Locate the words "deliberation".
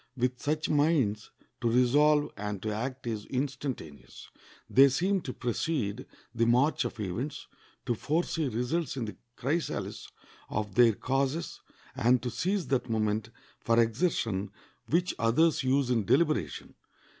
16.03-16.73